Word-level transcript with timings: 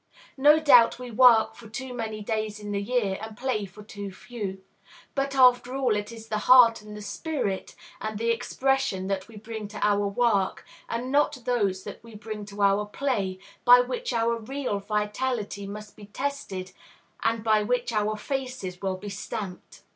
No 0.39 0.59
doubt 0.59 0.97
we 0.97 1.11
work 1.11 1.53
for 1.53 1.69
too 1.69 1.93
many 1.93 2.23
days 2.23 2.59
in 2.59 2.71
the 2.71 2.81
year, 2.81 3.19
and 3.21 3.37
play 3.37 3.65
for 3.65 3.83
too 3.83 4.11
few; 4.11 4.63
but, 5.13 5.35
after 5.35 5.75
all, 5.75 5.95
it 5.95 6.11
is 6.11 6.27
the 6.27 6.39
heart 6.49 6.81
and 6.81 6.97
the 6.97 7.03
spirit 7.03 7.75
and 8.01 8.17
the 8.17 8.31
expression 8.31 9.05
that 9.09 9.27
we 9.27 9.35
bring 9.37 9.67
to 9.67 9.79
our 9.87 10.07
work, 10.07 10.65
and 10.89 11.11
not 11.11 11.45
those 11.45 11.83
that 11.83 12.03
we 12.03 12.15
bring 12.15 12.45
to 12.45 12.63
our 12.63 12.87
play, 12.87 13.37
by 13.63 13.79
which 13.81 14.11
our 14.11 14.37
real 14.39 14.79
vitality 14.79 15.67
must 15.67 15.95
be 15.95 16.07
tested 16.07 16.71
and 17.21 17.43
by 17.43 17.61
which 17.61 17.93
our 17.93 18.17
faces 18.17 18.81
will 18.81 18.97
be 18.97 19.07
stamped. 19.09 19.83